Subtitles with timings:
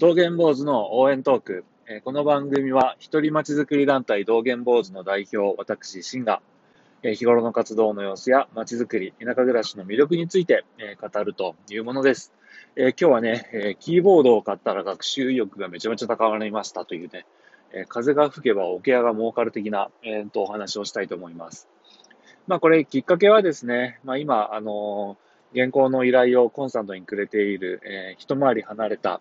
[0.00, 1.64] 道元坊主の応援トーク。
[1.86, 6.40] えこの番組は、一人まちづくり団体道元坊主の代表、私、シンが、
[7.02, 12.32] え日頃の活動の様子やまちづくり、田舎暮らしの魅力について、え語るというものです。
[12.76, 17.26] えー今日はね、えキーボードを買ったら学習意欲がめちゃめちゃ高まりましたというね、
[17.74, 21.68] え風が吹けば桶屋が儲かる的な、えーとお話をしたいと思います。
[22.46, 29.20] まあこれきっかけはですね、まあ今、あのー現行の依頼をコンスタントにくれている、えー一回り離れた、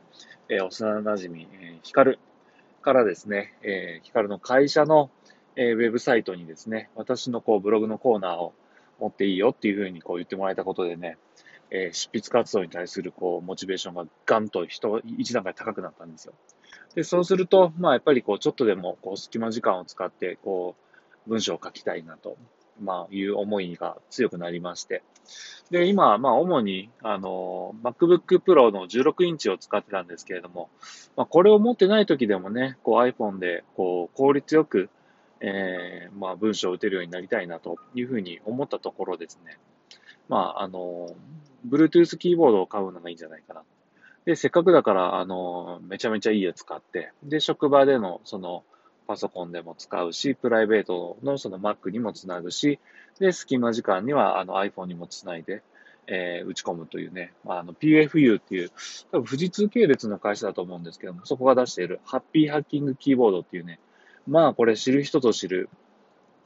[0.49, 2.19] えー幼馴染み、えーヒカル
[2.81, 5.09] からですね、えーヒカルの会社の、
[5.55, 8.53] えーウェブサイトにですね、私のこうブログのコーナーを
[8.99, 11.17] 持っていいよっていうふうにこう言ってもらえたことでね、
[11.71, 16.33] えー執筆活動に対するこうモチベーションがガンと人一段階高くなったんですよ。
[16.95, 20.75] で、そうすると、まあやっぱりこうちょっとでもこう隙間時間を使ってこ
[21.27, 22.37] う文章を書きたいなと、
[22.81, 25.03] まあいう思いが強くなりまして、
[25.69, 30.69] で、今、まあ、主に、あの、MacBook Pro の16インチを使ってたんですけれども、
[31.15, 34.89] まあ、これを持ってない時でもね、こう iPhone で、こう、効率よく、
[35.41, 39.59] えー、まあ、文章を打てるようになりたいなというふうに思ったところですね。
[40.27, 41.15] まあ、あの、
[41.67, 43.61] Bluetooth キーボードを買うのがいいんじゃないかな。
[44.25, 48.63] で、せっかくだから、あの、めちゃめちゃいいやつ買って、で、職場での、その、
[49.09, 52.79] パソコンでも使うし、プライベートのその Mac にもつなぐし、
[53.19, 55.63] で、隙間時間にはあの iPhone にもつないで、
[56.05, 58.69] えー打ち込むというね、まあ、の PFU っていう、
[59.11, 63.79] 多分富士通系列の会社だと思うんですけども、そこが出しているハッピーハッキングキーボードっていうね、
[64.27, 65.69] まあこれ知る人ぞ知る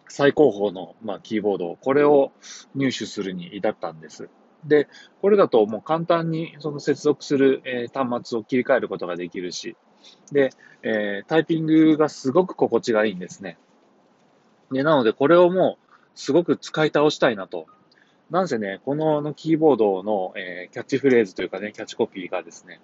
[0.07, 2.31] 最高峰の、まあ、キーボードを、これを
[2.75, 4.29] 入手するに至ったんです。
[4.63, 4.87] で、
[5.21, 9.75] これだともう簡単にその接続する、えー端末を切り替えることができるし、
[10.31, 10.51] で、
[10.81, 13.57] えータイピングがすごく心地がいいんですね。
[14.71, 17.67] で、なのでこれをもうすごく使い倒したいなと。
[18.29, 22.79] なんせね、こののキーボードの、えーキャッチフレーズというかね、キャッチコピーがですね、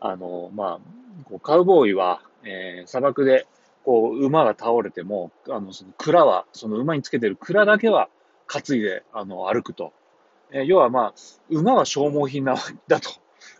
[0.00, 3.46] あの、まあ、こうカウボーイは、えー砂漠で、
[3.84, 8.08] こう、馬が倒れても、あの、その蔵は、その馬につけてる蔵だけは
[8.46, 9.92] 担いで、あの、歩くと。
[10.50, 11.14] えー要はまあ、
[11.48, 12.54] 馬は消耗品な、
[12.86, 13.10] だと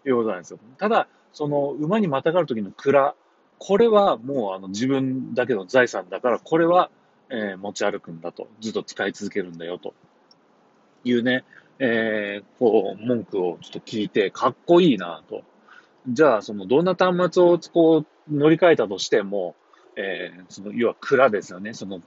[0.07, 0.59] いうことなんですよ。
[0.79, 3.15] ただ、その馬にまたがる時の蔵、
[3.59, 6.91] これはもうあの自分だけの財産だから、これは、
[7.31, 8.49] えー持ち歩くんだと。
[8.61, 9.95] ずっと使い続けるんだよと。
[11.05, 11.45] いうね、
[11.79, 15.43] えーこう、文句をちょっと聞いて、かっこいいなと。
[16.09, 19.55] じゃあ、その、どんな端末をこう、乗り換えたとしても、
[19.97, 21.73] えーその、要は蔵ですよね。
[21.73, 22.01] その、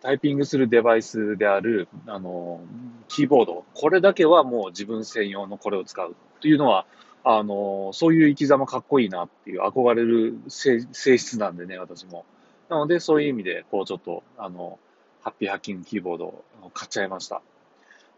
[0.00, 2.60] タイピングするデバイスである、あの、
[3.08, 3.64] キーボード。
[3.74, 6.86] これだけはもう自分専用のこれを使うというのは、
[7.24, 12.24] あの、そういう生き様かっこいいなっていう憧れる性質なんでね、私も。
[12.68, 14.78] なので、そういう意味で、こう、ちょっと、あの、
[15.22, 17.40] ハッピーハッキングキーボードを買っちゃいました。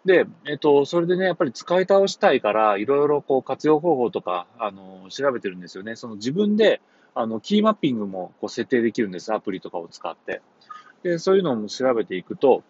[0.05, 5.97] で、えっと、それでね、やっぱり使い倒したいから、いろいろこう活用方法とか、あの、調べてるんですよね。
[5.97, 6.81] その自分で、
[7.15, 9.33] あの、キーマッピングもこう設定できるんです。
[9.33, 10.43] アプリとかを使って。
[11.03, 12.63] で、そういうのも調べていくと、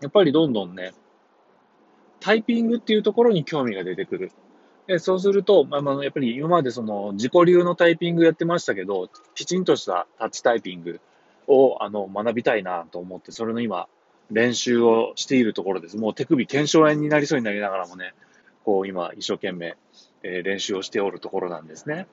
[0.00, 0.92] やっぱりどんどんね、
[2.20, 4.32] タイピングっていうところに興味が出てくる。
[4.98, 11.00] そうすると、まあ、まあ、やっぱり今までその自己流のタイピングやってましたけど、きちんとしたタッチタイピング
[11.46, 13.86] を、あの、学びたいなと思って、それの今、
[14.30, 15.96] 練習をしているところです。
[15.96, 18.14] もう手首腱鞘炎になりそうになりながらもね、
[18.64, 19.76] こう今一生懸命、
[20.22, 22.06] えー練習をしておるところなんですね。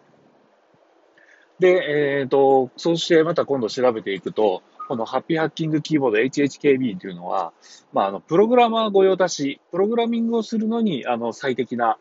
[1.59, 7.53] で、えっ、と、そうしてまた今度調べていくと、このハッピーハッキングキーボード HHKB というのは、
[7.91, 11.97] まあ、あの、プログラマー御用達、プログラミングをするのに、あの、最適な、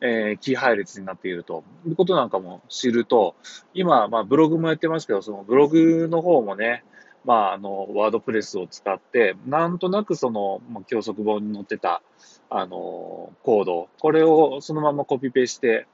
[0.00, 3.34] えーキー配列になっているということなんかも知ると、
[3.74, 6.84] 今、まあ、ブログもやってますけど、そのブログの方もね、
[7.24, 12.02] まあ、あの、ワードプレスを使って、なんとなくその、まあ、教則本に載ってた、
[12.48, 15.86] あの、コード、これをそのままコピペして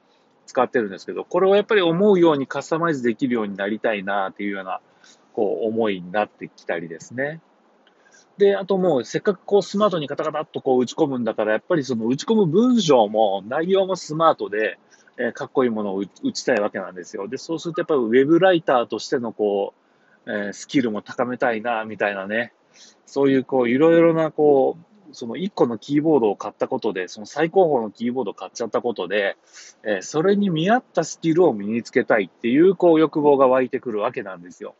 [0.45, 4.79] 使ってるんですけど、これをやっぱり思うようにカスタマイズできるようになりたいなっていうような、
[5.33, 7.41] こう、思いになってきたりですね。
[8.37, 14.77] で、あともう、せっかくこう、スマートにカタカタっとこう打ち込むんだから、やっぱりその打ち込む文章も内容もスマートで、
[15.17, 17.29] えーかっこいいものを打ちたいわけなんですよ。
[17.29, 19.73] で、そうするとやっぱりウェブライターとしてのこ
[20.25, 22.51] う、えースキルも高めたいな、みたいなね。
[23.05, 24.77] そういうこう、いろいろなこ
[25.09, 29.37] う、その1個のキーボードを買ったことで、その最高峰のキーボードを買っちゃったことで、
[29.83, 34.75] えーそれに見合ったスキルを身につけたいっていう、こう、欲望が湧いてくるわけなんですよ。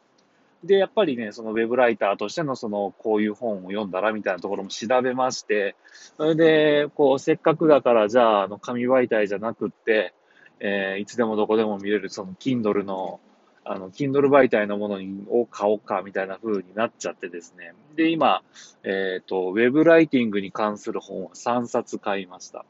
[0.65, 5.75] で、やっぱりね、そのウェブライターとしてのその、こういう本を読んだらみたいなところも調べまして、
[6.17, 10.13] それで、こう、せっかくだから、じゃあ、あの、紙媒体じゃなくって、
[10.59, 13.19] えーいつでもどこでも見れる、その、Kindle の、
[13.63, 17.73] あの、Kindle 媒体のものを買おうか、みたいな風になっちゃってですね。
[17.95, 18.41] で、今、
[18.83, 22.65] えっ、と、ウェブライティングに関する本を3冊買いました。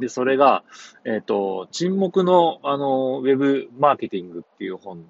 [0.00, 0.64] で、それが、
[1.04, 5.04] えっ、と、沈黙の、あの、ウェブマーケティングっていう本。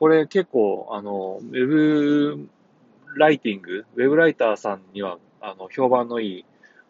[0.00, 2.48] これ結構、あの、ウェブ
[3.16, 6.44] ライティング、ウェブライターさんには、あの、評判のいい、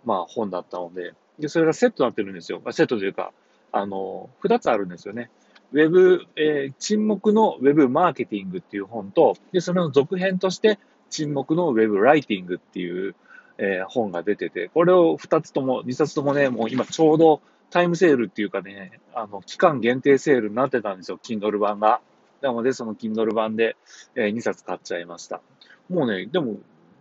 [0.05, 2.63] まあ、本だったので、で、それがセットになってるんですよ。
[2.71, 3.33] セットというか、
[3.73, 5.29] あの、二つあるんですよね。
[5.73, 10.79] ウェブ、えー、沈黙のウェブマーケティングっていう本と、で、それの続編として、
[11.11, 13.17] 沈黙のウェブライティングっていう、
[13.59, 17.41] えー、本が出てて、これを二つとも、二冊ともね、もう今ちょうど
[17.71, 22.01] タイムセールっていうかね、あの、期間限定セールになってたんですよ、Kindle 版が。
[22.43, 23.77] なので、その Kindle 版で、
[24.15, 25.41] えー、2冊買っちゃいました。
[25.89, 26.57] もうね、でも、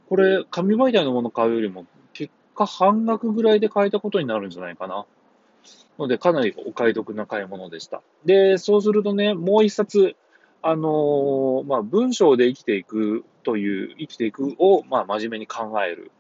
[0.09, 5.05] これ、紙媒体のもの買うよりも、結果半額ぐらいで買えたことになるんじゃないかな。
[5.99, 8.01] ので、かなりお買い得な買い物でした。
[8.25, 10.15] で、そうするとね、もう一冊、
[10.61, 16.11] あのー、まあ、文章で生きていくという、生きていくを、まあ、真面目に考える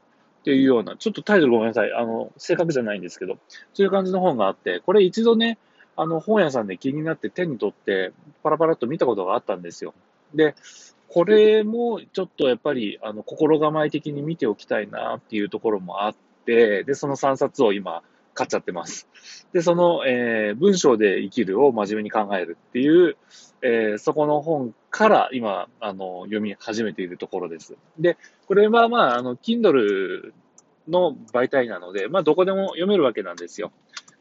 [0.41, 1.93] っていうような、ちょっとタイトルごめんなさい。
[1.93, 3.37] あの、正確じゃないんですけど、
[3.73, 5.57] そういう感じの本があって、これ一度ね、
[6.01, 9.93] あの、本屋さんで気になって手に取って、パラパラっと見たことがあったんですよ。
[10.33, 10.55] で、
[11.09, 16.15] これもちょっとやっぱり、あの、心構え的に見ておきたいなっていうところもあっ
[16.45, 18.01] て、で、その3冊を今、
[18.33, 19.09] 買っちゃってます。
[19.51, 23.17] で、その、えー、文章で生きるを真面目に考えるっていう、
[23.61, 27.75] えー、そこの本から今、あの、読み始めているところです。
[27.99, 28.17] で、
[28.47, 30.31] これはまあ、あの、Kindle
[30.87, 33.71] の媒体なので、まあ、どこでも読めるわけなんですよ。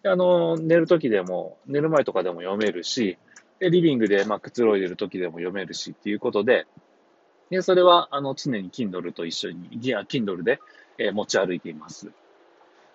[0.09, 3.19] あの、寝るときでも、寝る前とかでも読めるし、
[3.59, 6.67] で、リビングで、まあ、くつろいでるときでも読めるしっていうことで、
[7.51, 10.61] で、それは、あの、常に Kindle と一緒に、いや、Kindle で、
[10.99, 12.11] えー、持ち歩いています。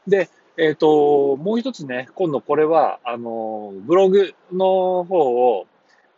[0.08, 5.66] で、えっ、ー、と、もう一つね、今度これは、あの、ブログの方を、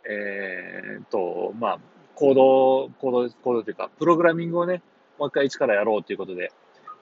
[0.08, 1.78] えっ、ー、と、まあ、
[2.14, 4.82] コード、コード、コードというか、プログラミングをね、
[5.18, 6.52] もう一回一からやろうということで、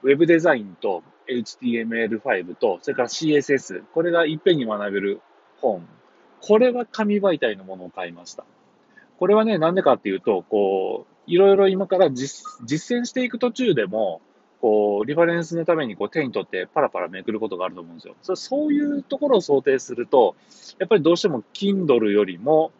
[0.03, 5.21] ウェブデザインと HTML5 と、それから CSS、これがいっぺんに学べる
[5.61, 5.87] 本。
[6.41, 8.45] これは紙媒体のものを買いました。
[9.17, 14.21] これはね、なんでかっていうと、こう、いろいろ今から実践していく途中でも、
[14.61, 18.15] こう、リファレンスのためにこう手に取ってパラパラめくることがあると思うんですよ。
[18.21, 20.35] そそういうところを想定すると、
[20.79, 22.71] やっぱりどうしても Kindle よりも、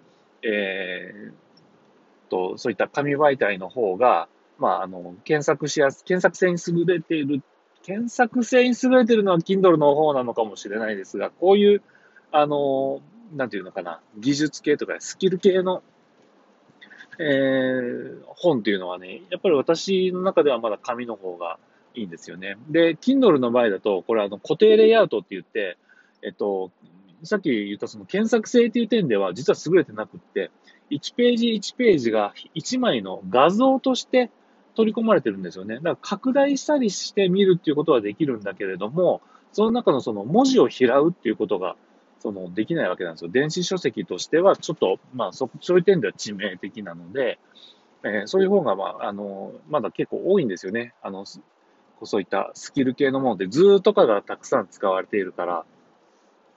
[0.41, 4.27] えー、と、そういった紙媒体の方が、
[4.57, 7.41] まあ、あの、検索しやす、検索性に優れている、
[7.85, 11.81] 検索性に優れてるのは Kindle の方なのかもしれないですが、こういう、
[12.31, 13.01] あの、
[13.35, 15.83] なんていうのかな、技術系とかスキル系の
[17.19, 21.57] えー、本っていうのはね、やっぱり私の中ではまだ紙の方が
[21.93, 22.57] いいんですよね。
[22.69, 25.77] で、Kindle の場合だと、これあの固定レイアウトって言って、
[26.21, 26.71] えっと、
[27.23, 30.51] さっき言ったその検索性っていう点では実は優れてなくって、
[30.91, 34.29] 1ページ1ページが1枚の画像として
[34.75, 35.75] 取り込まれてるんですよね。
[35.75, 41.75] だから拡大したりして見るっていうことはできるんだけれども、その中のその文字を拾うっていうことが
[42.25, 43.29] その、できないわけなんですよ。
[43.29, 47.37] 電子書籍としては、ちょっと、まあ、そ、そういう点では致命的なので、
[48.03, 50.95] えー、そういう方が、まあ、あの、まだ結構多いんですよね。
[51.03, 55.65] あの、そういったスキル系のもので、図とかがたくさん使われているから、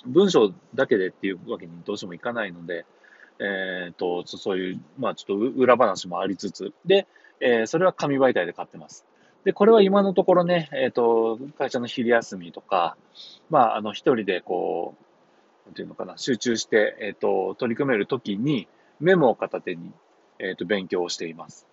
[0.06, 2.87] 文章だけでっていうわけにどうしてもいかないので、
[3.38, 7.06] えっ、ー、と、そういう、まあちょっと裏話もありつつ、で、
[7.40, 9.06] えー、それは紙媒体で買ってます。
[9.44, 12.96] で、これは今のところね、えっ、ー、と、会社の昼休みとか、
[13.50, 14.94] まあ、あの、一人でこ
[15.64, 18.69] う、なんていうのかな、集中して、えっ、ー、と、取り組めるときに、
[19.00, 19.92] メモを片手に、
[20.38, 21.66] えっ、と、勉強をしています。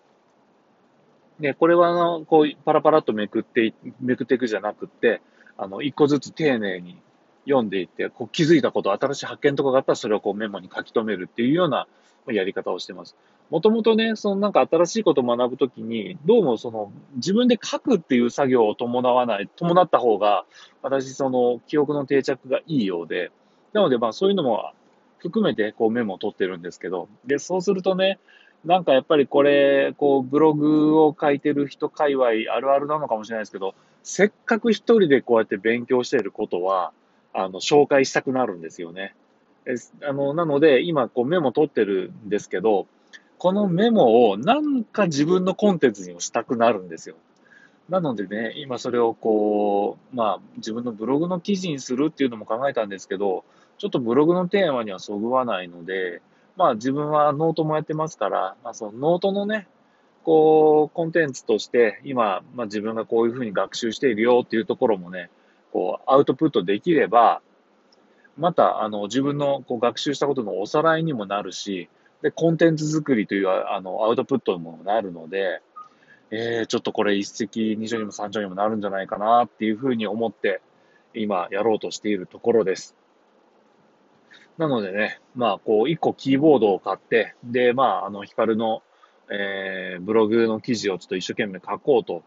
[1.39, 5.21] で、これは、あの、こう、パラパラっとめくって、めくっていくじゃなくて、
[5.57, 7.01] あの、一個ずつ丁寧に
[7.45, 11.87] 読んでいって、こう気づいたこと、新しい発見とかがあったら、それをこうメモに書き留めるっていうような
[12.27, 13.15] やり方をしてます。
[13.49, 20.45] もともとね、そのなんか新しいことを学ぶときに、どうもその自分で書くっていう作業を伴わない、伴った方が、
[20.81, 23.31] 私その記憶の定着がいいようで、
[23.73, 24.71] なので、まあそういうのも
[25.19, 28.17] 含めてこうメモを取ってるんですけど、で、そうするとね、
[28.63, 36.91] なんかやっぱりこれ、こうブログを書いてる人界隈あるあるなのかもしれないですけど、せっかく一人でこうやって勉強していることは、
[37.35, 39.13] あの、紹介したくなるんですよね。
[40.03, 42.87] あの、なので、今こうメモ取ってるんですけど、
[43.37, 47.15] このメモをなんか自分のコンテンツにもしたくなるんですよ。
[47.89, 53.43] なのでね、今それをこう、まあ自分のブログの記事にするっていうのも考えたんですけど、
[53.77, 56.21] ちょっとブログのテーマにはそぐわないので、
[56.55, 59.67] まあ自分はノートもやってますから、まあそのノートのね、
[60.23, 65.29] こう、コンテンツとして、今、まあ自分がこういうふうに学習しているよっていうところもね、
[65.75, 67.41] こう、アウトプットできれば、
[68.37, 71.89] また、あの、自分のこう学習したことのおさらいにもなるし、
[72.21, 75.61] で、コンテンツ作りという、あの、アウトプットにもなるので、
[76.31, 80.61] えー、ちょっとこれ一石二鳥にも三鳥にもなるんじゃないかなっていうふうに思って、
[81.13, 82.95] 今やろうとしているところです。
[84.57, 88.81] なのでね、まあ、こう、一個キーボードを買って、で、まあ、あの、ヒカルの、
[89.29, 92.23] えー、ブログの記事をちょっと一生懸命書こうと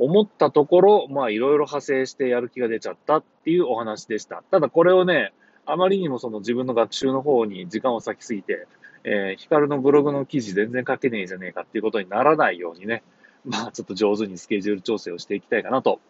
[0.00, 4.42] 思ったところ、まあ、いろいろ派生してやる気が出ちゃったっていうお話でした。
[4.50, 5.34] ただ、これをね、
[5.66, 8.66] あまりにもその自分の学習の方に時間を割きすぎて、
[9.04, 13.02] えー、ヒカルのブログの記事全然書けねえじゃねえかっていうことにならないようにね、
[13.44, 16.00] まあ、ちょっと上手にスケジュール調整をしていきたいかなと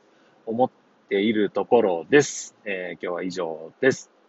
[0.46, 0.70] 思っ
[1.08, 2.54] ているところです。
[2.64, 4.19] えー、今日は以上です。